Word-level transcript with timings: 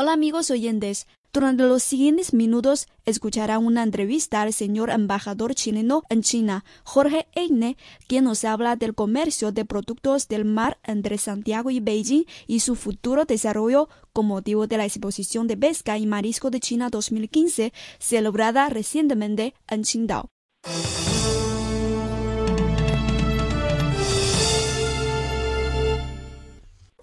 Hola 0.00 0.12
amigos 0.12 0.52
oyentes. 0.52 1.08
Durante 1.32 1.64
los 1.64 1.82
siguientes 1.82 2.32
minutos 2.32 2.86
escuchará 3.04 3.58
una 3.58 3.82
entrevista 3.82 4.42
al 4.42 4.52
señor 4.52 4.90
embajador 4.90 5.56
chileno 5.56 6.04
en 6.08 6.22
China, 6.22 6.64
Jorge 6.84 7.26
Eine, 7.34 7.76
quien 8.06 8.22
nos 8.22 8.44
habla 8.44 8.76
del 8.76 8.94
comercio 8.94 9.50
de 9.50 9.64
productos 9.64 10.28
del 10.28 10.44
mar 10.44 10.78
entre 10.84 11.18
Santiago 11.18 11.70
y 11.70 11.80
Beijing 11.80 12.26
y 12.46 12.60
su 12.60 12.76
futuro 12.76 13.24
desarrollo 13.24 13.88
con 14.12 14.26
motivo 14.26 14.68
de 14.68 14.76
la 14.76 14.84
exposición 14.84 15.48
de 15.48 15.56
pesca 15.56 15.98
y 15.98 16.06
marisco 16.06 16.50
de 16.50 16.60
China 16.60 16.90
2015 16.90 17.72
celebrada 17.98 18.68
recientemente 18.68 19.54
en 19.66 19.82
Qingdao. 19.82 20.28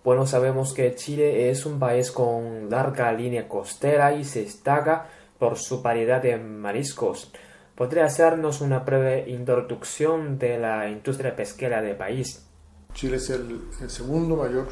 Bueno, 0.06 0.28
sabemos 0.28 0.76
que 0.76 0.94
Chile 0.94 1.50
es 1.50 1.66
un 1.66 1.80
país 1.80 2.12
con 2.12 2.70
larga 2.70 3.12
línea 3.12 3.48
costera 3.48 4.14
y 4.14 4.24
se 4.24 4.44
destaca 4.44 5.08
por 5.40 5.58
su 5.58 5.82
variedad 5.82 6.22
de 6.22 6.38
mariscos. 6.38 7.32
¿Podría 7.74 8.06
hacernos 8.06 8.62
una 8.62 8.82
breve 8.82 9.28
introducción 9.28 10.38
de 10.38 10.60
la 10.60 10.88
industria 10.88 11.36
pesquera 11.36 11.82
del 11.82 11.96
país? 11.96 12.46
Chile 12.94 13.18
es 13.18 13.32
el, 13.32 13.62
segundo 13.88 14.36
mayor 14.36 14.68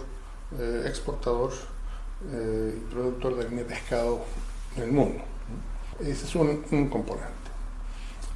eh, 0.59 0.83
exportador 0.85 1.51
eh, 2.31 2.75
y 2.77 2.93
productor 2.93 3.35
de 3.35 3.49
línea 3.49 3.63
de 3.63 3.69
pescado 3.71 4.19
en 4.77 4.83
el 4.83 4.91
mundo. 4.91 5.23
Ese 5.99 6.25
es 6.27 6.35
un, 6.35 6.89
componente. 6.89 7.33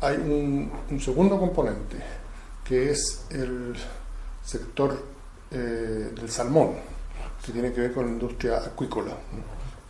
Hay 0.01 0.17
un, 0.17 0.99
segundo 0.99 1.37
componente 1.37 1.97
que 2.63 2.89
es 2.89 3.23
el 3.29 3.75
sector 4.43 4.97
eh, 5.51 6.11
del 6.13 6.29
salmón, 6.29 6.75
que 7.45 7.51
tiene 7.51 7.71
que 7.71 7.81
ver 7.81 7.93
con 7.93 8.05
la 8.05 8.11
industria 8.11 8.57
acuícola. 8.57 9.13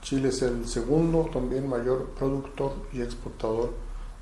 Chile 0.02 0.30
es 0.30 0.42
el 0.42 0.68
segundo 0.68 1.30
también 1.32 1.68
mayor 1.68 2.10
productor 2.18 2.74
y 2.94 3.02
exportador 3.02 3.74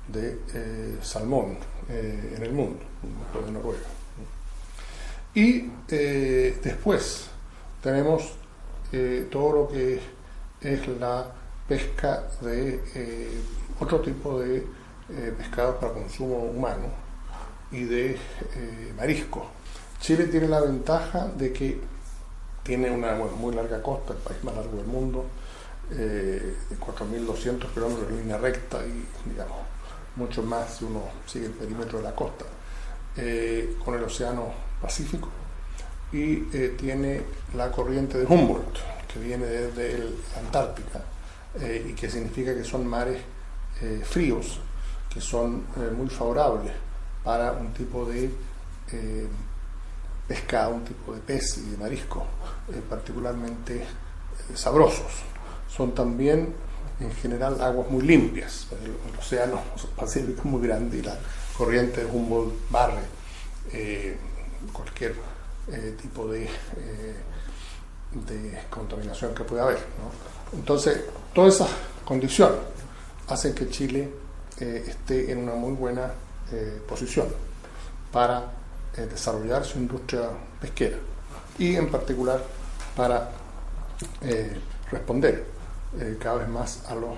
de 0.08 0.40
eh, 0.54 0.98
salmón 1.02 1.58
eh, 1.88 2.34
en 2.36 2.42
el 2.42 2.52
mundo, 2.52 2.80
de 3.44 3.52
Noruega. 3.52 3.86
Y 5.34 5.68
después 5.88 7.28
tenemos 7.82 8.32
todo 9.30 9.52
lo 9.52 9.68
que 9.68 10.00
es 10.62 10.88
la 10.98 11.30
pesca 11.68 12.26
de 12.40 12.80
otro 13.78 14.00
tipo 14.00 14.40
de 14.40 14.66
pescados 15.36 15.76
para 15.76 15.92
consumo 15.92 16.36
humano 16.38 16.86
y 17.70 17.84
de 17.84 18.18
marisco 18.96 19.46
Chile 20.00 20.28
tiene 20.28 20.48
la 20.48 20.60
ventaja 20.60 21.26
de 21.36 21.52
que 21.52 21.80
tiene 22.66 22.90
una 22.90 23.14
muy 23.14 23.54
larga 23.54 23.80
costa, 23.80 24.12
el 24.12 24.18
país 24.18 24.42
más 24.42 24.56
largo 24.56 24.76
del 24.76 24.86
mundo, 24.86 25.24
eh, 25.92 26.56
4.200 26.80 27.72
kilómetros 27.72 28.10
de 28.10 28.16
línea 28.16 28.38
recta 28.38 28.84
y, 28.84 29.06
digamos, 29.30 29.58
mucho 30.16 30.42
más 30.42 30.76
si 30.76 30.84
uno 30.84 31.02
sigue 31.26 31.46
el 31.46 31.52
perímetro 31.52 31.98
de 31.98 32.04
la 32.04 32.14
costa, 32.14 32.44
eh, 33.16 33.76
con 33.84 33.94
el 33.94 34.02
Océano 34.02 34.52
Pacífico, 34.82 35.28
y 36.12 36.48
eh, 36.52 36.74
tiene 36.76 37.22
la 37.54 37.70
corriente 37.70 38.18
de 38.18 38.26
Humboldt, 38.26 38.78
que 39.12 39.20
viene 39.20 39.46
desde 39.46 39.98
la 40.34 40.40
Antártica, 40.40 41.02
eh, 41.60 41.86
y 41.90 41.92
que 41.92 42.10
significa 42.10 42.54
que 42.54 42.64
son 42.64 42.86
mares 42.86 43.22
fríos, 44.04 44.58
que 45.12 45.20
son 45.20 45.66
muy 45.98 46.08
favorables 46.08 46.72
para 47.22 47.52
un 47.52 47.74
tipo 47.74 48.06
de 48.06 48.30
pescado, 50.26 50.74
un 50.74 50.84
tipo 50.84 51.14
de 51.14 51.20
pez 51.20 51.58
y 51.58 51.70
de 51.70 51.76
marisco 51.76 52.26
eh, 52.68 52.82
particularmente 52.88 53.76
eh, 53.76 53.84
sabrosos. 54.54 55.22
Son 55.68 55.94
también 55.94 56.54
en 56.98 57.12
general 57.12 57.60
aguas 57.60 57.88
muy 57.90 58.02
limpias. 58.02 58.66
El, 58.82 59.18
océano 59.18 59.60
Pacífico 59.96 60.40
es 60.40 60.44
muy 60.44 60.66
grande 60.66 60.98
y 60.98 61.02
la 61.02 61.16
corriente 61.56 62.04
de 62.04 62.10
Humboldt 62.10 62.70
barre 62.70 63.02
eh, 63.72 64.16
cualquier 64.72 65.14
tipo 66.00 66.28
de, 66.28 66.48
de, 68.12 68.58
contaminación 68.70 69.34
que 69.34 69.42
pueda 69.42 69.64
haber. 69.64 69.78
Entonces, 70.52 71.00
todas 71.34 71.56
esas 71.56 71.70
condiciones 72.04 72.58
hacen 73.26 73.52
que 73.52 73.68
Chile 73.68 74.08
esté 74.58 75.32
en 75.32 75.38
una 75.38 75.54
muy 75.54 75.72
buena 75.72 76.12
posición 76.86 77.26
para 78.12 78.44
eh, 78.96 79.06
desarrollar 79.06 79.64
su 79.64 79.78
industria 79.78 80.30
pesquera 80.60 80.96
y 81.58 81.76
en 81.76 81.90
particular 81.90 82.42
para 82.96 83.30
eh, 84.22 84.58
responder 84.90 85.46
eh, 85.98 86.16
cada 86.20 86.36
vez 86.36 86.48
más 86.48 86.84
a 86.88 86.94
los 86.94 87.10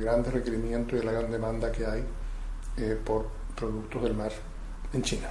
grandes 0.00 0.32
requerimientos 0.32 0.98
y 0.98 1.02
a 1.02 1.04
la 1.04 1.12
gran 1.12 1.30
demanda 1.30 1.70
que 1.70 1.86
hay 1.86 2.04
por 3.04 3.28
productos 3.54 4.02
del 4.02 4.14
mar 4.14 4.32
en 4.92 5.00
China. 5.00 5.28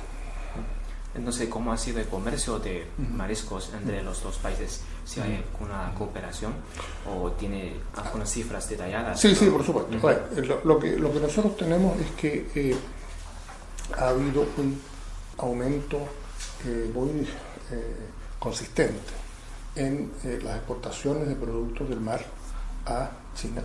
Entonces, 1.14 1.50
¿cómo 1.50 1.74
ha 1.74 1.78
sido 1.78 2.00
el 2.00 2.08
comercio 2.08 2.58
de 2.58 2.88
mariscos 2.98 3.72
entre 3.74 4.02
los 4.02 4.24
dos 4.24 4.38
países? 4.38 4.80
¿Si 5.04 5.20
hay 5.20 5.44
alguna 5.52 5.94
cooperación 5.98 6.54
o 7.06 7.32
tiene 7.34 7.76
algunas 7.98 8.32
cifras 8.32 8.70
detalladas? 8.70 9.20
Sí, 9.20 9.36
sí, 9.36 9.48
por 9.48 9.66
supuesto. 9.66 9.92
lo, 10.64 10.80
que, 10.80 10.98
lo 10.98 11.12
que 11.12 11.20
nosotros 11.20 11.58
tenemos 11.58 12.00
es 12.00 12.12
que 12.12 12.78
ha 13.98 14.08
habido 14.08 14.46
un 14.58 14.80
aumento 15.38 15.98
eh, 16.66 16.90
muy 16.94 17.28
eh, 17.72 17.96
consistente 18.40 19.14
en 19.76 20.12
eh, 20.24 20.40
las 20.44 20.58
exportaciones 20.58 21.28
de 21.28 21.36
productos 21.36 21.90
del 21.90 22.00
mar 22.00 22.24
a 22.86 23.12
China. 23.36 23.64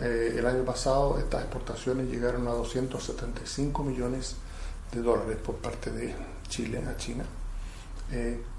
el 0.00 0.46
año 0.46 0.64
pasado 0.64 1.18
estas 1.18 1.42
exportaciones 1.42 2.08
llegaron 2.08 2.46
a 2.48 2.52
275 2.52 3.82
millones 3.82 4.36
de 4.92 5.00
dólares 5.02 5.36
por 5.36 5.56
parte 5.56 5.90
de 5.90 6.14
Chile 6.48 6.82
a 6.86 6.96
China. 6.96 7.24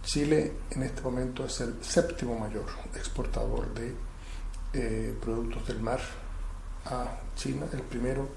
Chile 0.03 0.53
en 0.71 0.83
este 0.83 1.01
momento 1.01 1.45
es 1.45 1.61
el 1.61 1.83
séptimo 1.83 2.37
mayor 2.37 2.65
exportador 2.95 3.67
de 3.73 5.13
productos 5.21 5.67
del 5.67 5.79
mar 5.81 5.99
a 6.85 7.19
China, 7.35 7.65
el 7.73 7.81
primero 7.81 8.27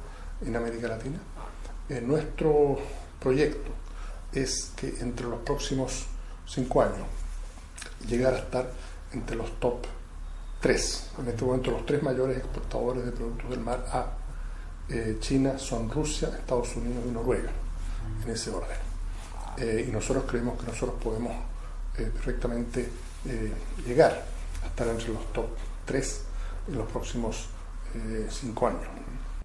en 0.45 0.57
América 0.57 0.89
Latina. 0.89 1.19
nuestro 2.03 2.79
proyecto 3.21 3.82
es 4.33 4.73
que 4.77 4.89
entre 5.01 5.27
los 5.27 5.41
próximos 5.41 6.07
cinco 6.47 6.83
años 6.83 7.07
llegar 8.07 8.35
a 8.35 8.39
estar 8.39 8.71
entre 9.13 9.37
los 9.37 9.59
top 9.61 9.87
tres. 10.61 11.11
En 11.19 11.29
este 11.29 11.45
momento 11.45 11.71
los 11.71 11.85
tres 11.85 12.03
mayores 12.03 12.39
exportadores 12.39 13.05
de 13.05 13.13
productos 13.13 13.51
del 13.51 13.61
mar 13.61 13.85
a 13.93 14.07
eh, 14.89 15.17
China 15.21 15.59
son 15.59 15.91
Rusia, 15.91 16.29
Estados 16.39 16.77
Unidos 16.77 17.05
y 17.09 17.11
Noruega, 17.11 17.51
en 18.25 18.31
ese 18.31 18.51
orden. 18.51 18.77
Eh, 19.59 19.87
y 19.89 19.93
nosotros 19.93 20.25
creemos 20.27 20.59
que 20.59 20.67
nosotros 20.67 21.01
podemos 21.03 21.33
eh, 21.99 22.11
perfectamente 22.13 22.89
llegar 23.87 24.25
a 24.65 24.67
estar 24.67 24.89
entre 24.89 25.13
los 25.13 25.33
top 25.33 25.47
tres 25.85 26.23
en 26.67 26.77
los 26.77 26.91
próximos 26.91 27.47
cinco 28.31 28.67
años. 28.67 28.89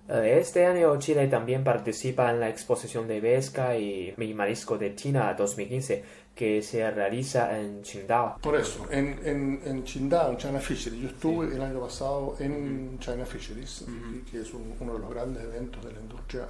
Eh, 0.10 0.38
este 0.40 0.66
año 0.66 0.98
Chile 1.00 1.28
también 1.28 1.64
participa 1.64 2.32
en 2.32 2.40
la 2.40 2.48
exposición 2.48 3.08
de 3.08 3.20
pesca 3.22 3.78
y 3.78 4.16
marisco 4.34 4.78
de 4.78 4.96
China 4.96 5.34
2015 5.34 6.04
que 6.34 6.62
se 6.62 6.90
realiza 6.92 7.60
en 7.60 7.82
Qingdao. 7.82 8.38
Por 8.42 8.56
eso, 8.56 8.88
en, 8.90 9.20
en, 9.26 9.62
en 9.66 9.84
Qingdao, 9.84 10.32
en 10.32 10.38
China 10.38 10.60
Fisheries. 10.60 11.02
Yo 11.02 11.10
estuve 11.10 11.54
el 11.54 11.62
año 11.62 11.82
pasado 11.82 12.36
en 12.40 12.98
China 13.00 13.26
Fisheries, 13.26 13.86
que 14.30 14.42
es 14.42 14.54
uno 14.54 14.94
de 14.94 15.00
los 15.00 15.10
grandes 15.10 15.44
eventos 15.44 15.84
de 15.84 15.92
la 15.92 16.00
industria 16.00 16.46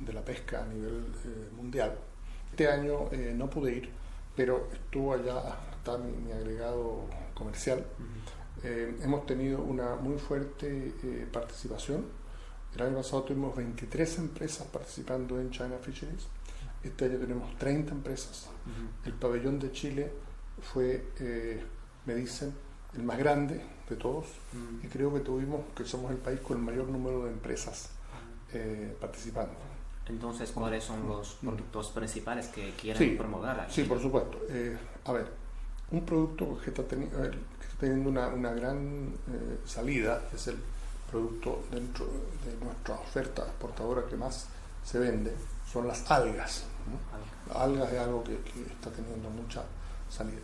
de 0.00 0.12
la 0.12 0.20
pesca 0.20 0.64
a 0.64 0.66
nivel 0.66 1.06
eh, 1.24 1.50
mundial. 1.56 1.94
Este 2.50 2.68
año 2.68 3.08
eh, 3.12 3.32
no 3.34 3.48
pude 3.48 3.72
ir, 3.72 3.90
pero 4.36 4.68
estuvo 4.72 5.14
allá, 5.14 5.40
está 5.78 5.96
mi, 5.98 6.30
agregado 6.32 7.04
comercial. 7.32 7.84
hemos 8.64 9.24
tenido 9.24 9.62
una 9.62 9.94
muy 9.94 10.18
fuerte 10.18 10.92
participación 11.32 12.18
el 12.74 12.82
año 12.82 12.96
pasado 12.96 13.22
tuvimos 13.22 13.56
23 13.56 14.18
empresas 14.18 14.66
participando 14.66 15.40
en 15.40 15.50
China 15.50 15.76
Fisheries. 15.82 16.26
Este 16.82 17.06
año 17.06 17.18
tenemos 17.18 17.56
30 17.56 17.92
empresas. 17.92 18.48
El 19.04 19.14
pabellón 19.14 19.58
de 19.58 19.72
Chile 19.72 20.12
fue, 20.60 21.12
eh, 21.18 21.62
me 22.04 22.14
dicen, 22.14 22.54
el 22.94 23.02
más 23.02 23.18
grande 23.18 23.60
de 23.88 23.96
todos. 23.96 24.26
Y 24.82 24.86
creo 24.86 25.12
que 25.12 25.20
tuvimos, 25.20 25.60
que 25.74 25.84
somos 25.84 26.10
el 26.10 26.18
país 26.18 26.40
con 26.40 26.58
el 26.58 26.62
mayor 26.62 26.88
número 26.88 27.24
de 27.24 27.32
empresas 27.32 27.90
eh, 28.52 28.96
participando. 29.00 29.54
Entonces, 30.06 30.52
¿cuáles 30.52 30.84
son 30.84 31.06
los 31.06 31.34
productos 31.34 31.88
principales 31.88 32.48
que 32.48 32.72
quieren 32.80 33.16
promover? 33.16 33.66
Sí, 33.68 33.84
por 33.84 34.00
supuesto. 34.00 34.40
Eh, 34.48 34.76
a 35.04 35.12
ver, 35.12 35.26
un 35.90 36.04
producto 36.06 36.58
que 36.62 36.70
está, 36.70 36.84
teniendo 36.84 38.08
una, 38.08 38.28
una 38.28 38.52
gran 38.52 39.14
salida 39.64 40.28
es 40.32 40.46
el 40.46 40.56
producto 41.10 41.64
dentro 41.70 42.06
de 42.44 42.64
nuestra 42.64 42.94
oferta 42.94 43.42
exportadora 43.42 44.06
que 44.06 44.16
más 44.16 44.46
se 44.84 44.98
vende 44.98 45.34
son 45.70 45.86
las 45.86 46.10
algas. 46.10 46.64
Algas 47.54 47.92
es 47.92 47.98
algo 47.98 48.24
que, 48.24 48.34
está 48.34 48.90
teniendo 48.90 49.28
mucha 49.30 49.62
salida. 50.08 50.40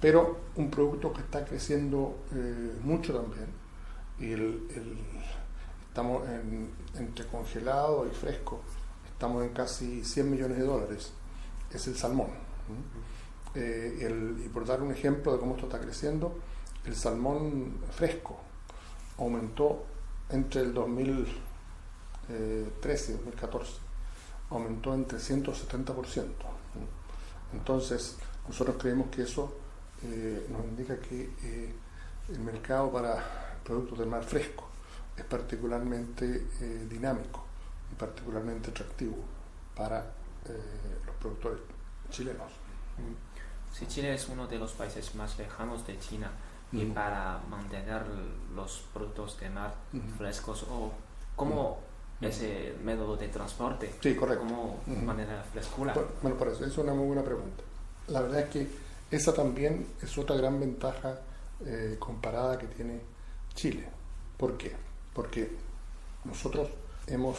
pero 0.00 0.38
un 0.56 0.70
producto 0.70 1.12
que 1.12 1.20
está 1.20 1.44
creciendo 1.44 2.18
eh, 2.32 2.78
mucho 2.82 3.14
también. 3.14 3.46
Y 4.18 4.32
el, 4.32 4.68
estamos 5.88 6.22
entre 6.94 7.26
congelado 7.26 8.06
y 8.06 8.14
fresco, 8.14 8.60
estamos 9.10 9.44
en 9.44 9.50
casi 9.50 10.04
100 10.04 10.30
millones 10.30 10.58
de 10.58 10.64
dólares, 10.64 11.12
es 11.72 11.86
el 11.86 11.96
salmón. 11.96 12.28
Eh, 13.54 14.42
y 14.44 14.48
por 14.48 14.66
dar 14.66 14.82
un 14.82 14.92
ejemplo 14.92 15.32
de 15.32 15.38
cómo 15.38 15.54
esto 15.54 15.66
está 15.66 15.80
creciendo, 15.80 16.38
el 16.84 16.94
salmón 16.94 17.78
fresco 17.92 18.38
aumentó 19.18 19.84
entre 20.30 20.62
el 20.62 20.74
2013 20.74 23.12
y 23.12 23.14
2014, 23.14 23.72
aumentó 24.50 24.94
en 24.94 25.06
370%. 25.06 26.24
Entonces, 27.52 28.16
nosotros 28.48 28.76
creemos 28.78 29.08
que 29.10 29.22
eso 29.22 29.56
eh, 30.02 30.46
nos 30.50 30.64
indica 30.64 30.98
que 31.00 31.30
eh, 31.42 31.74
el 32.28 32.40
mercado 32.40 32.92
para 32.92 33.58
productos 33.64 33.98
del 33.98 34.08
mar 34.08 34.24
fresco 34.24 34.68
es 35.16 35.24
particularmente 35.24 36.48
eh, 36.60 36.86
dinámico 36.88 37.44
y 37.90 37.94
particularmente 37.94 38.70
atractivo 38.70 39.16
para 39.74 40.12
los 41.04 41.16
productores 41.16 41.58
chilenos. 42.08 42.52
Si 43.72 43.86
Chile 43.86 44.14
es 44.14 44.28
uno 44.28 44.46
de 44.46 44.58
los 44.58 44.72
países 44.72 45.14
más 45.16 45.36
lejanos 45.38 45.84
de 45.86 45.98
China 45.98 46.30
y 46.72 46.84
para 46.86 47.40
mantener 47.48 48.02
los 48.54 48.84
productos 48.92 49.38
de 49.40 49.50
mar 49.50 49.74
frescos 50.18 50.64
o 50.70 50.92
cómo 51.34 51.78
ese 52.20 52.74
método 52.82 53.16
de 53.16 53.28
transporte, 53.28 53.92
sí, 54.00 54.14
correcto. 54.14 54.44
cómo 54.44 54.80
manera 55.04 55.44
frescura. 55.52 55.94
Bueno, 56.22 56.36
por 56.36 56.48
eso 56.48 56.64
es 56.64 56.76
una 56.78 56.94
muy 56.94 57.06
buena 57.06 57.22
pregunta. 57.22 57.62
La 58.08 58.20
verdad 58.22 58.40
es 58.40 58.50
que 58.50 58.68
esa 59.10 59.34
también 59.34 59.86
es 60.02 60.16
otra 60.18 60.36
gran 60.36 60.58
ventaja 60.58 61.20
eh, 61.64 61.96
comparada 61.98 62.58
que 62.58 62.66
tiene 62.66 63.00
Chile. 63.54 63.88
¿Por 64.36 64.56
qué? 64.56 64.74
Porque 65.12 65.50
nosotros 66.24 66.68
hemos 67.06 67.38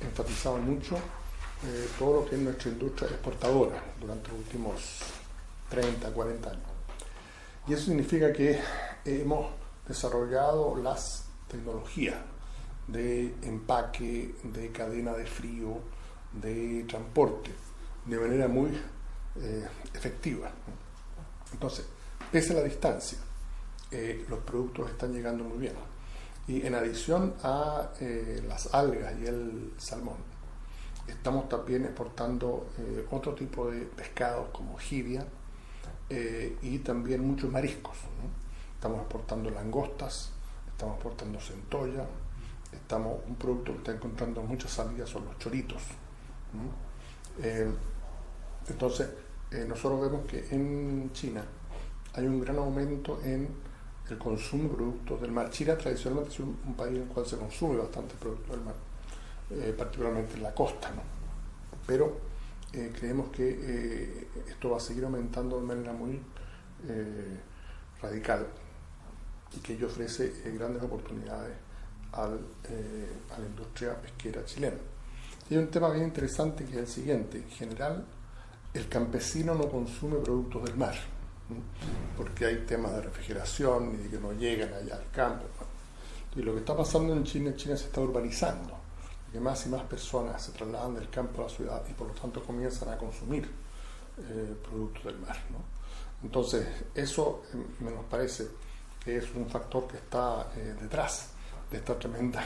enfatizado 0.00 0.58
mucho 0.58 0.96
eh, 0.96 1.88
todo 1.98 2.20
lo 2.20 2.28
que 2.28 2.36
es 2.36 2.40
nuestra 2.40 2.70
industria 2.70 3.08
exportadora 3.08 3.82
durante 4.00 4.28
los 4.28 4.38
últimos 4.38 5.00
30, 5.70 6.10
40 6.10 6.50
años. 6.50 6.73
Y 7.66 7.72
eso 7.72 7.86
significa 7.86 8.32
que 8.32 8.60
hemos 9.04 9.46
desarrollado 9.88 10.76
las 10.76 11.24
tecnologías 11.48 12.16
de 12.88 13.34
empaque, 13.42 14.34
de 14.42 14.70
cadena 14.70 15.14
de 15.14 15.24
frío, 15.24 15.78
de 16.32 16.84
transporte, 16.86 17.50
de 18.04 18.18
manera 18.18 18.48
muy 18.48 18.70
eh, 19.36 19.66
efectiva. 19.94 20.50
Entonces, 21.52 21.86
pese 22.30 22.52
a 22.52 22.56
la 22.56 22.62
distancia, 22.64 23.18
eh, 23.90 24.26
los 24.28 24.40
productos 24.40 24.90
están 24.90 25.12
llegando 25.12 25.44
muy 25.44 25.58
bien. 25.58 25.74
Y 26.46 26.66
en 26.66 26.74
adición 26.74 27.34
a 27.42 27.92
eh, 28.00 28.42
las 28.46 28.74
algas 28.74 29.14
y 29.18 29.26
el 29.26 29.72
salmón, 29.78 30.16
estamos 31.06 31.48
también 31.48 31.84
exportando 31.84 32.70
eh, 32.78 33.06
otro 33.10 33.34
tipo 33.34 33.70
de 33.70 33.82
pescados 33.82 34.48
como 34.52 34.76
jibia 34.76 35.26
y 36.10 36.78
también 36.80 37.26
muchos 37.26 37.50
mariscos. 37.50 37.96
Estamos 38.74 39.00
exportando 39.00 39.50
langostas, 39.50 40.30
estamos 40.68 40.96
exportando 40.96 41.40
centolla, 41.40 42.06
estamos, 42.72 43.18
un 43.26 43.36
producto 43.36 43.72
que 43.72 43.78
está 43.78 43.92
encontrando 43.92 44.42
muchas 44.42 44.70
salidas 44.70 45.08
son 45.08 45.24
los 45.24 45.38
choritos. 45.38 45.82
entonces, 48.68 49.08
eh, 49.50 49.64
nosotros 49.68 50.00
vemos 50.00 50.26
que 50.26 50.46
en 50.50 51.10
China 51.12 51.44
hay 52.14 52.26
un 52.26 52.40
gran 52.40 52.58
aumento 52.58 53.20
en 53.22 53.48
el 54.10 54.18
consumo 54.18 54.64
de 54.64 54.74
productos 54.74 55.20
del 55.20 55.30
mar. 55.30 55.50
China 55.50 55.78
tradicionalmente 55.78 56.34
es 56.34 56.40
un, 56.40 56.74
país 56.76 56.96
en 56.96 57.02
el 57.02 57.08
cual 57.08 57.24
se 57.24 57.36
consume 57.36 57.76
bastante 57.76 58.14
productos 58.16 58.50
del 58.50 58.64
mar, 58.64 58.74
eh, 59.50 59.74
particularmente 59.76 60.34
en 60.34 60.42
la 60.42 60.52
costa, 60.52 60.90
¿no? 60.90 61.02
pero 61.86 62.18
eh, 62.74 62.92
creemos 62.96 63.30
que 63.30 64.28
esto 64.48 64.70
va 64.70 64.76
a 64.76 64.80
seguir 64.80 65.04
aumentando 65.04 65.60
de 65.60 65.66
manera 65.66 65.92
muy 65.92 66.20
radical 68.02 68.46
y 69.56 69.60
que 69.60 69.74
ello 69.74 69.86
ofrece 69.86 70.32
grandes 70.54 70.82
oportunidades 70.82 71.56
al, 72.12 72.40
a 73.30 73.38
la 73.38 73.46
industria 73.46 73.98
pesquera 74.00 74.44
chilena. 74.44 74.76
Hay 75.50 75.56
un 75.56 75.68
tema 75.68 75.90
bien 75.90 76.04
interesante 76.04 76.64
que 76.64 76.72
es 76.72 76.78
el 76.78 76.86
siguiente. 76.86 77.38
En 77.38 77.50
general, 77.50 78.04
el 78.74 78.88
campesino 78.88 79.54
no 79.54 79.68
consume 79.68 80.16
productos 80.16 80.64
del 80.64 80.76
mar, 80.76 80.94
porque 82.16 82.46
hay 82.46 82.64
temas 82.66 82.92
de 82.92 83.02
refrigeración 83.02 83.94
y 83.94 84.04
de 84.04 84.08
que 84.10 84.18
no 84.18 84.32
llegan 84.32 84.72
allá 84.74 84.96
al 84.96 85.10
campo. 85.12 85.44
Y 86.34 86.42
lo 86.42 86.54
que 86.54 86.60
está 86.60 86.76
pasando 86.76 87.12
en 87.12 87.22
China, 87.24 87.54
China 87.54 87.76
se 87.76 87.84
está 87.84 88.00
urbanizando, 88.00 88.76
que 89.34 89.40
más 89.40 89.66
y 89.66 89.68
más 89.68 89.82
personas 89.82 90.40
se 90.40 90.52
trasladan 90.52 90.94
del 90.94 91.10
campo 91.10 91.42
a 91.42 91.46
la 91.46 91.50
ciudad 91.50 91.82
y 91.90 91.92
por 91.92 92.06
lo 92.06 92.14
tanto 92.14 92.40
comienzan 92.40 92.90
a 92.90 92.96
consumir 92.96 93.50
eh, 94.18 94.54
productos 94.62 95.06
del 95.06 95.18
mar. 95.18 95.36
Entonces, 96.22 96.64
eso 96.94 97.42
me 97.80 97.90
nos 97.90 98.04
parece 98.04 98.46
que 99.04 99.16
es 99.16 99.34
un 99.34 99.50
factor 99.50 99.88
que 99.88 99.96
está 99.96 100.52
eh, 100.56 100.76
detrás 100.80 101.30
de 101.68 101.78
esta 101.78 101.98
tremenda 101.98 102.44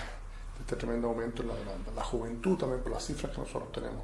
este 0.59 0.77
tremendo 0.77 1.09
aumento 1.09 1.43
en 1.43 1.49
la 1.49 1.57
demanda. 1.57 1.93
La 1.95 2.05
juventud 2.05 2.57
también, 2.57 2.83
por 2.83 2.93
las 2.93 3.05
cifras 3.05 3.35
que 3.35 3.41
nosotros 3.43 3.71
tenemos, 3.71 4.03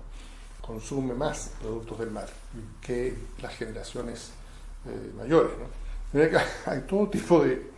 consume 0.61 1.15
más 1.15 1.53
productos 1.61 1.99
del 1.99 2.11
mar 2.11 2.29
que 2.83 3.17
las 3.41 3.57
generaciones 3.57 4.31
eh, 4.85 5.11
mayores. 5.17 5.53
Hay 6.67 6.83
todo 6.83 7.09
tipo 7.09 7.43
de, 7.43 7.71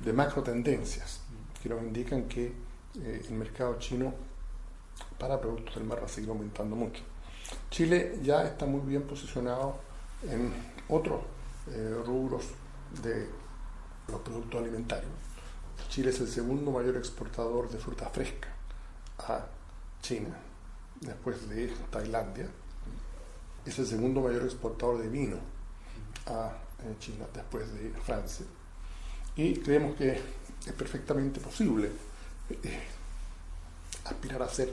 de, 0.00 0.12
macro 0.12 0.42
tendencias 0.42 1.20
que 1.62 1.70
nos 1.70 1.82
indican 1.82 2.24
que 2.28 2.52
eh, 3.00 3.22
el 3.26 3.34
mercado 3.34 3.78
chino 3.78 4.14
para 5.18 5.40
productos 5.40 5.74
del 5.76 5.84
mar 5.84 6.00
va 6.00 6.06
a 6.06 6.08
seguir 6.08 6.30
aumentando 6.30 6.76
mucho. 6.76 7.02
Chile 7.70 8.18
ya 8.22 8.44
está 8.44 8.66
muy 8.66 8.80
bien 8.80 9.02
posicionado 9.02 9.76
en 10.22 10.52
otros 10.88 11.20
eh, 11.70 11.96
rubros 12.04 12.44
de 13.02 13.28
los 14.08 14.20
productos 14.20 14.60
alimentarios. 14.60 15.12
Chile 15.88 16.10
es 16.10 16.20
el 16.20 16.28
segundo 16.28 16.70
mayor 16.70 16.96
exportador 16.96 17.68
de 17.70 17.78
fruta 17.78 18.08
fresca 18.08 18.48
a 19.18 19.46
China 20.02 20.36
después 21.00 21.48
de 21.48 21.68
Tailandia, 21.90 22.48
es 23.64 23.78
el 23.78 23.86
segundo 23.86 24.20
mayor 24.20 24.42
exportador 24.42 24.98
de 24.98 25.08
vino 25.08 25.36
a 26.26 26.52
eh, 26.82 26.94
China 26.98 27.26
después 27.32 27.72
de 27.74 27.90
Francia. 28.04 28.46
Y 29.36 29.56
creemos 29.56 29.96
que 29.96 30.20
es 30.66 30.72
perfectamente 30.72 31.40
posible 31.40 31.90
eh, 32.50 32.82
aspirar 34.04 34.42
a 34.42 34.48
ser 34.48 34.72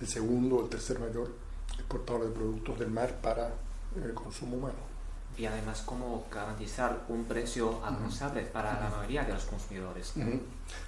el 0.00 0.06
segundo 0.06 0.56
o 0.56 0.62
el 0.64 0.68
tercer 0.68 0.98
mayor 0.98 1.34
exportador 1.74 2.24
de 2.24 2.30
productos 2.30 2.78
del 2.78 2.90
mar 2.90 3.16
para 3.22 3.52
el 3.96 4.14
consumo 4.14 4.56
humano. 4.56 4.96
Y 5.38 5.44
además, 5.44 5.82
¿cómo 5.84 6.26
garantizar 6.32 7.04
un 7.08 7.24
precio 7.24 7.84
alcanzable 7.84 8.42
para 8.42 8.80
la 8.80 8.88
mayoría 8.88 9.24
de 9.24 9.34
los 9.34 9.44
consumidores? 9.44 10.14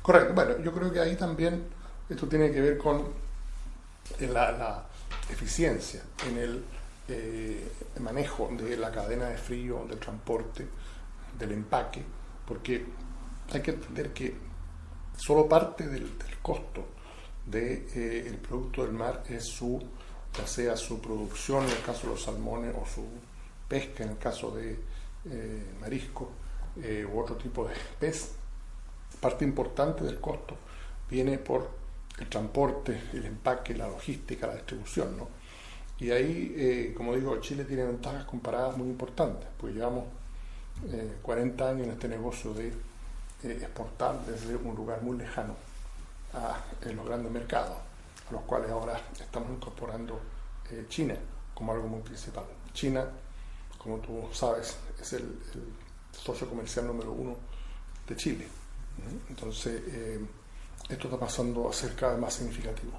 Correcto. 0.01 0.35
Bueno, 0.35 0.59
yo 0.59 0.73
creo 0.73 0.91
que 0.91 1.01
ahí 1.01 1.17
también 1.17 1.67
esto 2.09 2.27
tiene 2.27 2.51
que 2.51 2.61
ver 2.61 2.79
con 2.79 3.05
la, 4.21 4.53
la 4.53 4.87
eficiencia 5.31 6.03
en 6.27 6.39
el 6.39 6.65
eh, 7.09 7.73
manejo 8.01 8.51
de 8.53 8.77
la 8.77 8.93
cadena 8.93 9.31
de 9.31 9.39
frío, 9.39 9.87
del 9.89 9.99
transporte, 9.99 10.67
del 11.39 11.53
empaque, 11.53 12.05
porque 12.47 12.85
hay 13.51 13.63
que 13.63 13.71
entender 13.71 14.13
que 14.13 14.37
solo 15.17 15.49
parte 15.49 15.89
del, 15.89 16.19
costo 16.43 16.87
del 17.51 17.93
de, 17.93 18.29
eh, 18.29 18.39
producto 18.47 18.83
del 18.83 18.93
mar 18.93 19.25
es 19.29 19.45
su, 19.45 19.83
ya 20.37 20.47
sea 20.47 20.77
su 20.77 21.01
producción 21.01 21.65
en 21.65 21.71
el 21.71 21.83
caso 21.83 22.07
de 22.07 22.15
los 22.15 22.23
salmones 22.23 22.75
o 22.75 22.87
su 22.87 23.05
pesca 23.69 24.05
en 24.05 24.11
el 24.11 24.19
caso 24.19 24.51
de 24.51 24.79
eh, 25.31 25.67
marisco 25.81 26.31
u 27.13 27.19
otro 27.19 27.37
tipo 27.37 27.67
de 27.67 27.75
pez. 27.99 28.33
Parte 29.21 29.45
importante 29.45 30.05
del 30.05 30.21
costo 30.21 30.57
viene 31.11 31.39
por 31.39 31.69
el 32.21 32.29
transporte, 32.29 33.01
el 33.13 33.27
empaque, 33.27 33.75
la 33.75 33.89
logística, 33.89 34.47
la 34.47 34.55
distribución. 34.55 35.17
¿no? 35.17 35.29
Y 36.01 36.11
ahí, 36.11 36.55
eh, 36.57 36.95
como 36.97 37.15
digo, 37.15 37.37
Chile 37.41 37.65
tiene 37.65 37.85
ventajas 37.85 38.25
comparadas 38.25 38.77
muy 38.77 38.89
importantes, 38.89 39.49
pues 39.59 39.75
llevamos 39.75 40.05
40 41.23 41.65
eh, 41.65 41.69
años 41.69 41.87
en 41.87 41.93
este 41.93 42.09
negocio 42.09 42.55
de 42.55 42.69
eh, 42.69 43.59
exportar 43.61 44.25
desde 44.25 44.55
un 44.57 44.77
lugar 44.77 45.03
muy 45.03 45.17
lejano 45.17 45.57
a 46.39 46.65
los 46.93 47.07
grandes 47.07 47.31
mercados, 47.33 47.77
a 48.29 48.33
los 48.33 48.43
cuales 48.43 48.71
ahora 48.71 49.01
estamos 49.19 49.51
incorporando 49.51 50.21
China 50.89 51.15
como 51.55 51.73
algo 51.73 51.89
muy 51.89 52.01
principal. 52.03 52.45
China, 52.73 53.05
como 53.79 53.99
tú 53.99 54.29
sabes, 54.33 54.77
es 55.01 55.13
el, 55.15 55.39
socio 56.13 56.49
comercial 56.49 56.87
número 56.87 57.13
uno 57.13 57.37
de 58.07 58.17
Chile. 58.17 58.49
Entonces, 59.29 59.83
esto 60.89 61.09
está 61.09 61.19
pasando 61.19 61.69
a 61.69 61.73
ser 61.73 61.95
cada 61.95 62.13
vez 62.13 62.21
más 62.21 62.35
significativo. 62.35 62.93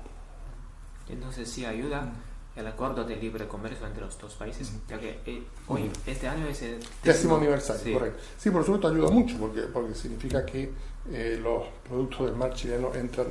Entonces 1.10 1.50
sí 1.50 1.65
ayuda 1.65 2.12
el 2.60 2.68
acuerdo 2.68 3.04
de 3.04 3.16
libre 3.16 3.48
comercio 3.48 3.88
entre 3.88 4.01
los 4.01 4.18
dos 4.18 4.34
países, 4.36 4.72
ya 4.88 5.00
que 5.00 5.20
eh, 5.25 5.44
hoy, 5.68 5.89
este 6.06 6.28
año 6.28 6.48
es 6.48 6.62
el 6.62 6.80
décimo, 7.04 7.38
aniversario, 7.38 7.84
sí. 7.84 7.94
correcto. 7.94 8.22
Sí, 8.38 8.50
por 8.51 8.63
supuesto 8.63 8.88
ayuda 8.89 9.10
mucho 9.10 9.38
porque, 9.39 9.62
porque 9.62 9.96
significa 9.96 10.46
que 10.46 10.72
eh, 11.12 11.39
los 11.42 11.63
productos 11.88 12.28
del 12.28 12.36
mar 12.36 12.54
chileno 12.54 12.94
entran 12.94 13.28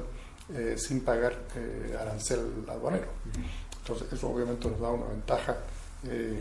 eh, 0.55 0.77
sin 0.79 1.03
pagar 1.03 1.37
arancel 2.01 2.65
aduanero. 2.69 3.09
Entonces 3.81 4.13
eso 4.13 4.31
obviamente 4.31 4.69
nos 4.69 4.81
da 4.81 4.91
una 4.91 5.07
ventaja 5.07 5.57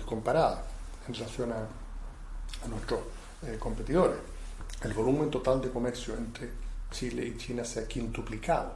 comparada 0.05 0.63
en 1.07 1.13
relación 1.13 1.51
a, 1.51 1.57
a 1.57 2.67
nuestros 2.67 2.99
competidores. 3.59 4.17
El 4.83 4.93
volumen 4.93 5.29
total 5.29 5.61
de 5.61 5.69
comercio 5.69 6.15
entre 6.15 6.49
Chile 6.91 7.25
y 7.25 7.37
China 7.37 7.65
se 7.65 7.79
ha 7.79 7.87
quintuplicado 7.87 8.73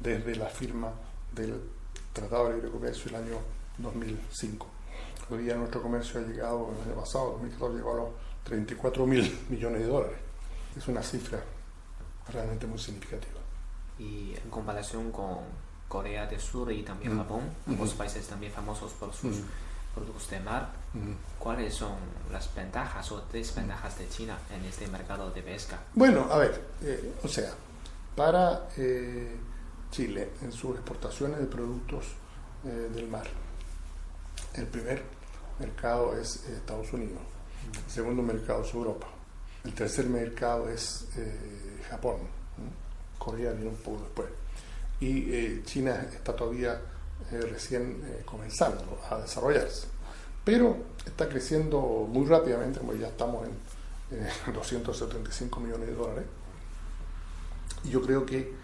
desde 0.00 0.34
la 0.34 0.46
firma 0.46 0.92
del 1.32 1.75
Tratado 2.16 2.48
de 2.48 2.54
Libre 2.54 2.70
Comercio 2.70 3.10
el 3.10 3.16
año 3.16 3.38
2005. 3.76 4.66
Hoy 5.28 5.42
día 5.42 5.54
nuestro 5.54 5.82
comercio 5.82 6.18
ha 6.18 6.22
llegado, 6.22 6.72
el 6.72 6.90
año 6.90 6.98
pasado, 6.98 7.32
2014, 7.32 7.76
llegó 7.76 7.92
a 7.92 7.96
los 7.96 8.08
34 8.44 9.06
mil 9.06 9.38
millones 9.50 9.82
de 9.82 9.86
dólares. 9.86 10.16
Es 10.74 10.88
una 10.88 11.02
cifra 11.02 11.42
realmente 12.32 12.66
muy 12.66 12.78
significativa. 12.78 13.38
Y 13.98 14.34
en 14.34 14.48
comparación 14.48 15.12
con 15.12 15.40
Corea 15.88 16.26
del 16.26 16.40
Sur 16.40 16.72
y 16.72 16.82
también 16.82 17.14
mm. 17.14 17.18
Japón, 17.18 17.42
ambos 17.66 17.92
países 17.92 18.26
también 18.26 18.50
famosos 18.50 18.92
por 18.92 19.12
sus 19.12 19.36
productos 19.94 20.30
de 20.30 20.40
mar, 20.40 20.70
¿cuáles 21.38 21.74
son 21.74 21.96
las 22.32 22.54
ventajas 22.54 23.12
o 23.12 23.26
desventajas 23.30 23.98
de 23.98 24.08
China 24.08 24.38
en 24.54 24.64
este 24.64 24.86
mercado 24.86 25.30
de 25.32 25.42
pesca? 25.42 25.80
Bueno, 25.92 26.28
a 26.30 26.38
ver, 26.38 26.64
eh, 26.80 27.14
o 27.22 27.28
sea, 27.28 27.52
para 28.14 28.70
eh, 28.78 29.36
Chile 29.90 30.30
en 30.42 30.52
sus 30.52 30.76
exportaciones 30.76 31.38
de 31.38 31.46
productos 31.46 32.06
eh, 32.64 32.90
del 32.94 33.08
mar. 33.08 33.26
El 34.54 34.66
primer 34.66 35.02
mercado 35.58 36.18
es 36.18 36.44
eh, 36.48 36.54
Estados 36.56 36.92
Unidos, 36.92 37.20
el 37.86 37.92
segundo 37.92 38.22
mercado 38.22 38.62
es 38.62 38.74
Europa, 38.74 39.06
el 39.64 39.72
tercer 39.72 40.06
mercado 40.06 40.68
es 40.68 41.06
eh, 41.16 41.82
Japón, 41.88 42.16
Corea 43.18 43.52
viene 43.52 43.70
un 43.70 43.76
poco 43.76 44.02
después, 44.02 44.28
y 45.00 45.62
China 45.64 46.06
está 46.12 46.34
todavía 46.34 46.80
recién 47.30 48.02
comenzando 48.24 48.98
a 49.10 49.18
desarrollarse, 49.18 49.88
pero 50.44 50.76
está 51.04 51.28
creciendo 51.28 51.80
muy 52.08 52.24
rápidamente, 52.26 52.78
como 52.78 52.94
ya 52.94 53.08
estamos 53.08 53.46
en 54.10 54.52
275 54.54 55.60
millones 55.60 55.88
de 55.88 55.94
dólares, 55.94 56.24
y 57.84 57.90
yo 57.90 58.00
creo 58.02 58.24
que 58.24 58.54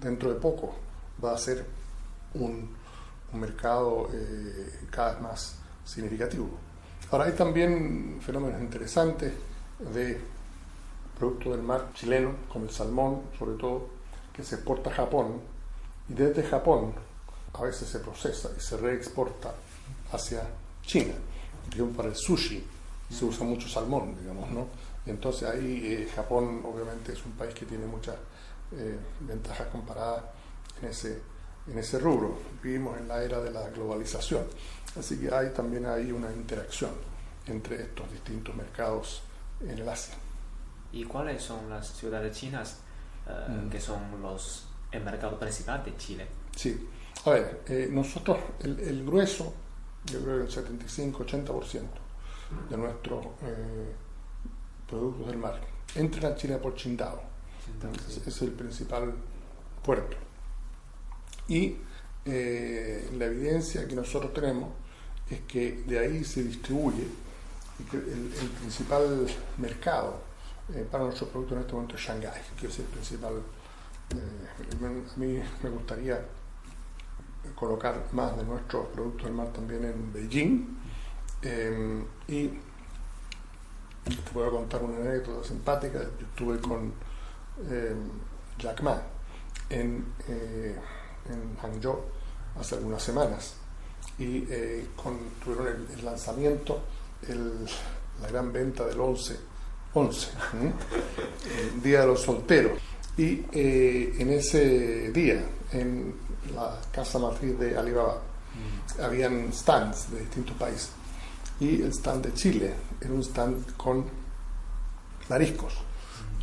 dentro 0.00 0.32
de 0.32 0.40
poco 0.40 0.74
va 1.22 1.34
a 1.34 1.38
ser 1.38 1.64
un, 2.34 2.74
mercado 3.32 4.08
eh, 4.14 4.86
cada 4.90 5.12
vez 5.12 5.20
más 5.20 5.56
significativo. 5.84 6.48
Ahora 7.10 7.26
hay 7.26 7.32
también 7.32 8.18
fenómenos 8.22 8.62
interesantes 8.62 9.32
de 9.92 10.18
productos 11.18 11.52
del 11.52 11.62
mar 11.62 11.90
chileno, 11.92 12.32
como 12.50 12.64
el 12.64 12.70
salmón, 12.70 13.22
sobre 13.38 13.56
todo, 13.58 13.88
que 14.32 14.42
se 14.42 14.54
exporta 14.54 14.88
a 14.90 14.94
Japón 14.94 15.40
y 16.08 16.14
desde 16.14 16.44
Japón 16.44 16.94
a 17.52 17.62
veces 17.62 17.88
se 17.88 17.98
procesa 18.00 18.50
y 18.56 18.60
se 18.60 18.76
reexporta 18.76 19.52
hacia 20.12 20.42
China. 20.82 21.14
para 21.96 22.08
el 22.08 22.14
sushi 22.14 22.64
se 23.10 23.24
usa 23.24 23.44
mucho 23.44 23.68
salmón, 23.68 24.16
digamos, 24.20 24.50
¿no? 24.50 24.66
entonces 25.06 25.48
ahí 25.48 25.82
eh, 25.84 26.08
Japón 26.14 26.62
obviamente 26.64 27.12
es 27.12 27.24
un 27.24 27.32
país 27.32 27.54
que 27.54 27.64
tiene 27.64 27.86
muchas 27.86 28.16
eh, 28.72 28.98
ventajas 29.20 29.68
comparadas 29.68 30.24
en 30.82 30.88
ese, 30.88 31.22
en 31.68 31.78
ese 31.78 31.98
rubro. 31.98 32.36
Vivimos 32.62 32.98
en 32.98 33.08
la 33.08 33.22
era 33.22 33.40
de 33.40 33.50
la 33.50 33.68
globalización, 33.70 34.44
así 34.98 35.18
que 35.18 35.32
hay 35.32 35.50
también 35.50 35.86
hay 35.86 36.10
una 36.10 36.32
interacción 36.32 36.90
entre 37.46 37.82
estos 37.82 38.10
distintos 38.10 38.54
mercados 38.54 39.22
en 39.60 39.70
el 39.70 39.88
Asia. 39.88 40.14
¿Y 40.92 41.04
cuáles 41.04 41.42
son 41.42 41.70
las 41.70 41.88
ciudades 41.88 42.36
chinas 42.36 42.78
eh, 43.28 43.48
mm. 43.48 43.70
que 43.70 43.80
son 43.80 44.20
los, 44.20 44.66
el 44.90 45.04
mercado 45.04 45.38
principal 45.38 45.84
de 45.84 45.96
Chile? 45.96 46.26
Sí, 46.56 46.88
a 47.24 47.30
ver, 47.30 47.62
eh, 47.68 47.88
nosotros 47.90 48.38
el, 48.60 49.04
grueso, 49.04 49.54
yo 50.06 50.20
creo 50.22 50.46
que 50.46 50.54
el 50.58 50.80
75-80% 50.82 51.82
de 52.70 52.76
nuestros 52.76 53.26
productos 54.88 55.26
del 55.26 55.38
mar 55.38 55.60
entran 55.94 56.32
a 56.32 56.36
Chile 56.36 56.56
por 56.58 56.74
Es 58.26 58.42
el 58.42 58.52
principal 58.52 59.14
puerto. 59.84 60.16
Y 61.48 61.76
eh, 62.24 63.08
la 63.16 63.26
evidencia 63.26 63.86
que 63.86 63.94
nosotros 63.94 64.32
tenemos 64.34 64.70
es 65.30 65.40
que 65.42 65.84
de 65.86 65.98
ahí 65.98 66.24
se 66.24 66.42
distribuye 66.42 67.06
el, 67.92 68.48
principal 68.60 69.26
mercado 69.58 70.20
eh, 70.74 70.86
para 70.90 71.04
nuestros 71.04 71.30
productos 71.30 71.56
en 71.56 71.62
este 71.62 71.72
momento 71.74 71.94
es 71.94 72.00
Shanghái, 72.00 72.42
que 72.58 72.66
es 72.66 72.78
el 72.78 72.86
principal. 72.86 73.34
Eh, 74.10 74.84
a 74.84 75.18
mí 75.18 75.40
me 75.62 75.70
gustaría 75.70 76.24
colocar 77.54 78.06
más 78.12 78.36
de 78.36 78.42
nuestros 78.42 78.88
productos 78.88 79.24
del 79.26 79.34
mar 79.34 79.52
también 79.52 79.84
en 79.84 80.12
Beijing. 80.12 80.78
y 82.26 82.48
te 84.04 84.40
a 84.40 84.50
contar 84.50 84.82
una 84.82 84.96
anécdota 84.96 85.46
simpática. 85.46 86.00
Yo 86.00 86.26
estuve 86.26 86.58
con 86.60 86.92
eh, 87.70 87.94
Jack 88.58 88.82
Ma 88.82 89.00
en, 89.70 90.14
eh, 90.28 90.76
en, 91.30 91.56
Hangzhou 91.60 92.02
hace 92.58 92.76
algunas 92.76 93.02
semanas 93.02 93.54
y 94.18 94.44
eh, 94.48 94.86
tuvieron 95.42 95.86
el, 95.96 96.04
lanzamiento, 96.04 96.82
la 98.20 98.28
gran 98.28 98.52
venta 98.52 98.86
del 98.86 99.00
11, 99.00 99.36
11 99.94 100.28
el 101.74 101.82
Día 101.82 102.00
de 102.00 102.06
los 102.06 102.22
Solteros. 102.22 102.78
Y 103.18 103.44
en 103.52 104.30
ese 104.30 105.10
día, 105.10 105.42
en 105.72 106.14
la 106.54 106.78
casa 106.92 107.18
matriz 107.18 107.58
de 107.58 107.76
Alibaba, 107.76 108.16
mm. 108.16 109.00
habían 109.02 109.52
stands 109.52 110.10
de 110.10 110.20
distintos 110.20 110.56
países. 110.56 110.90
Y 111.58 111.82
el 111.82 111.92
stand 111.92 112.26
de 112.26 112.34
Chile 112.34 112.74
era 113.00 113.12
un 113.12 113.22
stand 113.22 113.76
con 113.76 114.04
mariscos 115.28 115.85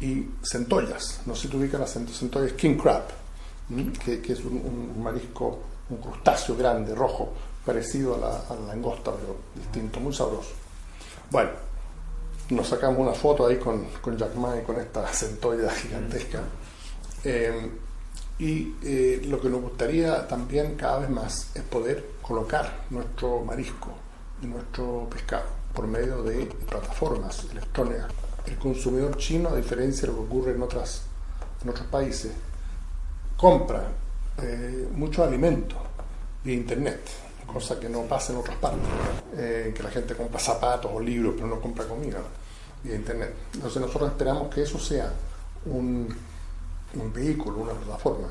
y 0.04 0.30
centollas. 0.44 1.22
No 1.26 1.34
sé 1.34 1.44
si 1.44 1.48
tú 1.48 1.58
ubicas 1.58 1.80
las 1.80 1.94
centollas 1.94 2.52
king 2.54 2.76
crab, 2.76 3.04
que, 4.04 4.34
es 4.34 4.40
un, 4.42 5.02
marisco, 5.02 5.60
un 5.90 5.98
crustáceo 5.98 6.58
grande, 6.58 6.94
rojo, 6.94 7.32
parecido 7.66 8.16
a 8.16 8.18
la, 8.18 8.66
langosta, 8.68 9.12
pero 9.14 9.38
distinto, 9.56 10.02
muy 10.02 10.14
sabroso. 10.14 10.52
Bueno, 11.32 11.52
nos 12.50 12.68
sacamos 12.68 13.00
una 13.00 13.14
foto 13.14 13.48
ahí 13.48 13.58
con, 13.58 13.86
con 14.02 14.18
Jack 14.18 14.32
y 14.36 14.66
con 14.66 14.80
esta 14.80 15.08
centolla 15.14 15.72
gigantesca. 15.72 16.42
Eh, 17.24 17.72
y 18.40 18.76
eh, 18.84 19.22
lo 19.26 19.40
que 19.40 19.48
nos 19.48 19.62
gustaría 19.62 20.28
también 20.28 20.76
cada 20.76 21.00
vez 21.00 21.10
más 21.10 21.52
es 21.56 21.62
poder 21.64 22.16
colocar 22.22 22.84
nuestro 22.90 23.40
marisco 23.46 23.92
y 24.42 24.48
nuestro 24.48 25.08
pescado 25.10 25.46
por 25.74 25.88
medio 25.88 26.22
de 26.24 26.46
plataformas 26.68 27.46
electrónicas 27.52 28.12
el 28.46 28.58
consumidor 28.58 29.18
chino, 29.18 29.50
a 29.50 29.56
diferencia 29.56 30.02
de 30.02 30.14
lo 30.14 30.20
que 30.20 30.26
ocurre 30.26 30.52
en, 30.52 30.62
otras, 30.62 31.04
en 31.64 31.70
otros 31.70 31.88
países, 31.88 32.32
compra 33.38 33.88
eh, 34.42 34.88
mucho 34.94 35.24
alimento 35.24 35.76
vía 36.44 36.56
internet, 36.56 37.02
cosa 37.46 37.80
que 37.80 37.88
no 37.88 38.02
pasa 38.04 38.34
en 38.34 38.40
otras 38.40 38.58
partes, 38.58 38.90
eh, 39.36 39.74
que 39.76 39.84
la 39.84 39.90
gente 39.90 40.16
compra 40.16 40.40
zapatos 40.40 40.92
o 40.94 41.00
libros, 41.00 41.34
pero 41.36 41.48
no 41.48 41.62
compra 41.62 41.86
comida 41.86 42.20
vía 42.84 42.96
internet. 42.96 43.34
Entonces 43.54 43.82
nosotros 43.82 44.12
esperamos 44.12 44.54
que 44.54 44.64
eso 44.64 44.78
sea 44.80 45.12
un, 45.66 46.14
un 46.96 47.14
vehículo, 47.14 47.60
una 47.60 47.74
plataforma 47.74 48.28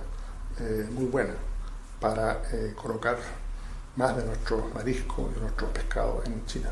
eh, 0.61 0.89
muy 0.91 1.07
buena 1.07 1.35
para 2.01 2.43
colocar 2.75 3.17
más 3.95 4.17
de 4.17 4.25
nuestro 4.25 4.69
marisco 4.75 5.31
y 5.37 5.41
nuestro 5.41 5.69
pescado 5.69 6.21
en 6.27 6.45
China. 6.47 6.71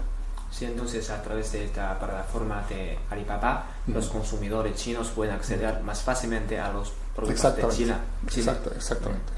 Sí, 0.51 0.65
entonces 0.65 1.09
a 1.11 1.23
través 1.23 1.53
de 1.53 1.65
esta 1.65 1.97
plataforma 1.99 2.65
de 2.69 2.99
Alibaba, 3.09 3.67
los 3.87 4.09
consumidores 4.09 4.75
chinos 4.75 5.09
pueden 5.09 5.35
acceder 5.35 5.81
más 5.83 6.03
fácilmente 6.03 6.59
a 6.59 6.73
los 6.73 6.93
productos 7.15 7.57
de 7.57 7.69
China. 7.69 8.01
Exacto, 8.27 8.73
exactamente. 8.75 9.33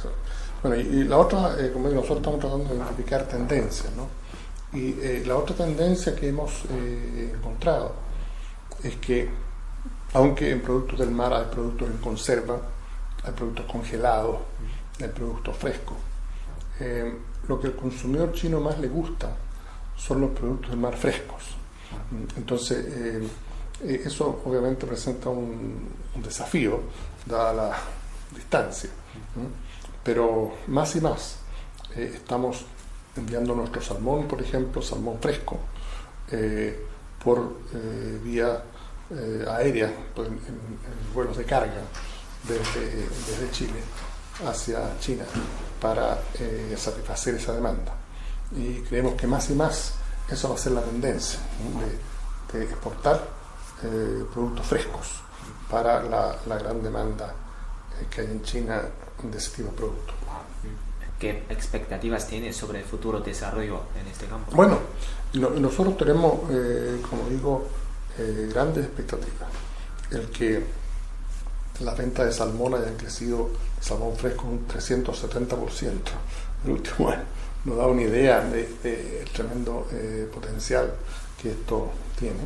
Bueno, 0.63 0.77
y, 0.77 1.05
la 1.05 1.19
otra, 1.19 1.57
eh, 1.59 1.71
como 1.73 1.89
digo, 1.89 2.01
nosotros 2.01 2.19
estamos 2.19 2.41
tratando 2.41 2.69
de 2.71 2.77
identificar 2.77 3.25
tendencias, 3.29 3.93
¿no? 3.95 4.09
Y 4.73 4.93
eh, 5.01 5.23
la 5.27 5.37
otra 5.37 5.55
tendencia 5.55 6.15
que 6.17 6.29
hemos 6.29 6.65
eh, 6.71 7.35
encontrado 7.37 7.95
es 8.83 8.97
que, 8.97 9.29
aunque 10.15 10.51
en 10.51 10.63
productos 10.63 10.99
del 10.99 11.11
mar 11.11 11.35
hay 11.35 11.45
productos 11.47 11.89
en 11.91 11.99
conserva, 11.99 12.59
hay 13.23 13.33
productos 13.33 13.67
congelados, 13.67 14.39
hay 15.01 15.09
productos 15.09 15.57
frescos, 15.57 15.97
lo 17.49 17.61
que 17.61 17.69
al 17.69 17.77
consumidor 17.77 18.33
chino 18.33 18.61
más 18.61 18.79
le 18.79 18.89
gusta 18.89 19.37
son 19.97 20.21
los 20.21 20.31
productos 20.31 20.71
del 20.71 20.81
mar 20.81 20.97
frescos. 20.97 21.43
Entonces, 22.37 22.85
eh, 22.89 23.29
eh, 23.85 24.03
eso 24.05 24.43
obviamente 24.45 24.87
presenta 24.87 25.29
un, 25.29 25.89
desafío, 26.17 26.81
dada 27.27 27.53
la 27.53 27.77
distancia. 28.35 28.91
Pero 30.03 30.55
más 30.67 30.95
y 30.97 31.01
más, 31.01 31.37
estamos 31.97 32.65
enviando 33.17 33.55
nuestro 33.55 33.81
salmón, 33.81 34.27
por 34.27 34.43
ejemplo, 34.43 34.83
salmón 34.83 35.19
fresco, 35.21 35.59
por 37.23 37.57
vía 38.23 38.63
aérea, 39.49 39.93
pues, 40.15 40.29
en, 40.29 40.41
vuelos 41.15 41.37
de 41.37 41.45
carga 41.45 41.83
desde 42.49 43.51
Chile 43.53 43.81
hacia 44.47 44.99
China 44.99 45.25
para 45.81 46.19
satisfacer 46.77 47.37
esa 47.37 47.53
demanda. 47.55 48.02
Y 48.57 48.81
creemos 48.83 49.15
que 49.15 49.27
más 49.27 49.49
y 49.51 49.55
más 49.55 49.95
eso 50.31 50.49
va 50.49 50.55
a 50.55 50.59
ser 50.59 50.73
la 50.73 50.83
tendencia 50.83 51.41
de, 52.53 52.65
exportar 52.65 53.27
eh, 53.83 54.25
productos 54.33 54.67
frescos 54.67 55.09
para 55.71 56.03
la, 56.03 56.59
gran 56.59 56.83
demanda 56.83 57.35
eh, 57.99 58.07
que 58.11 58.21
hay 58.21 58.27
en 58.27 58.43
China 58.43 58.83
de 59.23 59.39
ese 59.39 59.57
tipo 59.57 59.71
de 59.71 59.77
productos. 59.77 60.15
¿Qué 61.19 61.45
expectativas 61.49 62.27
tiene 62.27 62.53
sobre 62.53 62.81
el 62.81 62.85
futuro 62.85 63.21
desarrollo 63.21 63.83
en 63.99 64.07
este 64.09 64.27
campo? 64.27 64.51
Bueno, 64.55 64.79
nosotros 65.33 65.97
tenemos, 65.97 66.41
eh, 66.51 67.01
como 67.09 67.29
digo, 67.29 67.69
grandes 68.53 68.87
expectativas. 68.87 69.49
El 70.11 70.29
que 70.31 70.63
la 71.81 71.95
venta 71.95 72.25
de 72.25 72.33
salmón 72.33 72.75
haya 72.75 72.95
crecido, 72.97 73.51
salmón 73.81 74.17
fresco, 74.17 74.47
un 74.47 74.67
370% 74.67 75.93
el 76.65 76.71
último 76.71 77.09
año 77.11 77.23
nos 77.65 77.77
da 77.77 77.87
una 77.87 78.03
idea 78.03 78.41
del 78.41 78.81
de, 78.83 79.25
tremendo 79.33 79.87
eh, 79.93 80.29
potencial 80.33 80.93
que 81.41 81.51
esto 81.51 81.91
tiene. 82.19 82.41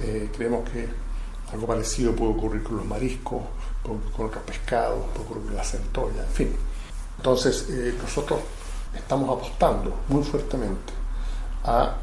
Eh, 0.00 0.30
creemos 0.34 0.68
que 0.68 0.88
algo 1.52 1.66
parecido 1.66 2.14
puede 2.14 2.32
ocurrir 2.32 2.62
con 2.62 2.76
los 2.76 2.86
mariscos, 2.86 3.42
con, 3.82 4.00
otros 4.26 4.42
pescados, 4.44 5.04
puede 5.14 5.24
ocurrir 5.24 5.44
con 5.46 5.56
la 5.56 5.64
centolla, 5.64 6.22
en 6.22 6.32
fin. 6.32 6.56
Entonces, 7.16 7.66
eh, 7.70 7.94
nosotros 8.00 8.40
estamos 8.94 9.36
apostando 9.36 9.94
muy 10.08 10.22
fuertemente 10.22 10.92
a 11.64 11.96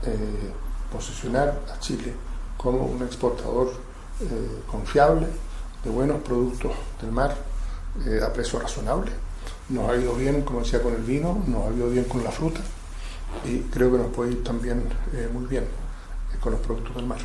posicionar 0.92 1.60
a 1.74 1.80
Chile 1.80 2.14
como 2.58 2.86
un 2.86 3.02
exportador 3.02 3.72
confiable 4.70 5.26
de 5.84 5.90
buenos 5.90 6.22
productos 6.22 6.72
del 7.02 7.12
mar 7.12 7.36
a 8.24 8.32
precio 8.32 8.60
razonable 8.60 9.12
nos 9.70 9.90
ha 9.90 9.96
ido 9.96 10.14
bien, 10.16 10.42
como 10.42 10.60
decía, 10.60 10.82
con 10.82 10.94
el 10.94 11.02
vino, 11.02 11.44
nos 11.48 11.68
ha 11.68 11.74
ido 11.74 11.90
bien 11.90 12.06
con 12.06 12.24
la 12.24 12.32
fruta 12.32 12.62
y 13.44 13.60
creo 13.72 13.92
que 13.92 13.98
nos 13.98 14.14
puede 14.14 14.32
ir 14.34 14.44
también 14.44 14.84
eh, 15.14 15.30
muy 15.32 15.46
bien 15.46 15.64
eh, 15.64 16.38
con 16.40 16.54
los 16.54 16.62
productos 16.62 16.96
del 16.96 17.06
mar. 17.06 17.20